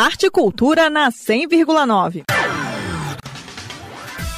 [0.00, 2.22] Arte e Cultura na 100,9.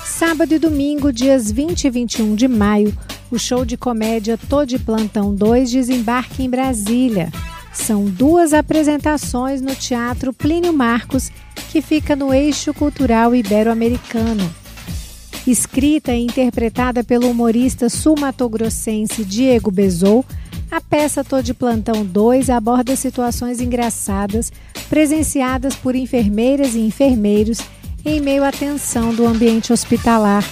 [0.06, 2.96] Sábado e domingo, dias 20 e 21 de maio,
[3.30, 7.31] o show de comédia Tô de Plantão 2 desembarque em Brasília.
[7.74, 11.31] São duas apresentações no Teatro Plínio Marcos,
[11.71, 14.50] que fica no eixo cultural ibero-americano.
[15.46, 20.24] Escrita e interpretada pelo humorista sul-matogrossense Diego Bezou,
[20.70, 24.52] a peça Tô de Plantão 2 aborda situações engraçadas
[24.88, 27.58] presenciadas por enfermeiras e enfermeiros
[28.04, 30.45] em meio à tensão do ambiente hospitalar.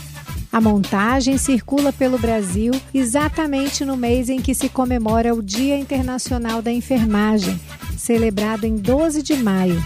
[0.51, 6.61] A montagem circula pelo Brasil exatamente no mês em que se comemora o Dia Internacional
[6.61, 7.61] da Enfermagem,
[7.97, 9.83] celebrado em 12 de maio.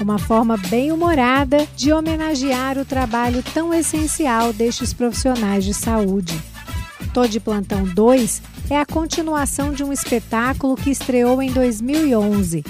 [0.00, 6.51] Uma forma bem humorada de homenagear o trabalho tão essencial destes profissionais de saúde.
[7.12, 12.64] Tô de Plantão 2 é a continuação de um espetáculo que estreou em 2011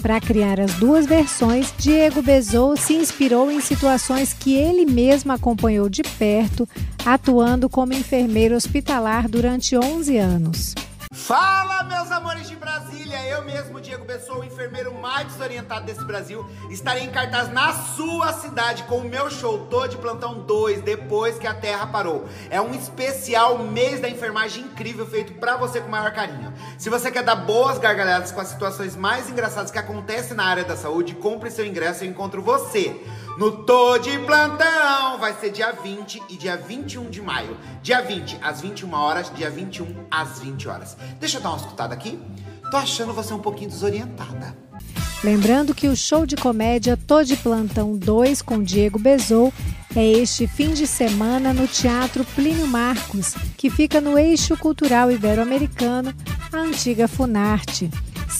[0.00, 5.88] para criar as duas versões, Diego Bezou se inspirou em situações que ele mesmo acompanhou
[5.88, 6.68] de perto,
[7.04, 10.74] atuando como enfermeiro hospitalar durante 11 anos.
[11.12, 13.22] Fala, meus amores de Brasília!
[13.26, 18.32] Eu mesmo, Diego Bessoa, o enfermeiro mais desorientado desse Brasil, estarei em cartaz na sua
[18.34, 22.28] cidade com o meu show Tô de Plantão 2, depois que a Terra parou.
[22.50, 26.52] É um especial mês da enfermagem incrível feito para você com o maior carinho.
[26.76, 30.64] Se você quer dar boas gargalhadas com as situações mais engraçadas que acontecem na área
[30.64, 33.00] da saúde, compre seu ingresso e encontro você
[33.38, 35.16] no Tô de Plantão.
[35.18, 37.56] Vai ser dia 20 e dia 21 de maio.
[37.82, 40.96] Dia 20 às 21 horas, dia 21 às 20 horas.
[41.20, 42.18] Deixa eu dar uma escutada aqui.
[42.70, 44.56] Tô achando você um pouquinho desorientada.
[45.22, 49.52] Lembrando que o show de comédia Tô de Plantão 2 com Diego Bezou
[49.96, 56.14] é este fim de semana no Teatro Plínio Marcos, que fica no eixo cultural ibero-americano,
[56.52, 57.90] a antiga Funarte.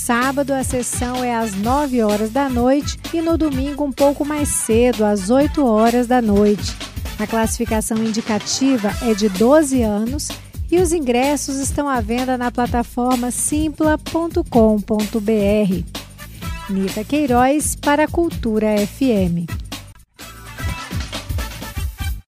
[0.08, 4.48] Sábado a sessão é às 9 horas da noite e no domingo um pouco mais
[4.48, 6.74] cedo, às 8 horas da noite.
[7.18, 10.28] A classificação indicativa é de 12 anos
[10.70, 14.40] e os ingressos estão à venda na plataforma simpla.com.br.
[16.70, 19.44] Nita Queiroz para a Cultura FM.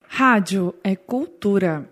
[0.07, 1.89] Rádio é cultura.